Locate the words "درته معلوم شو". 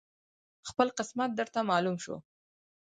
1.39-2.15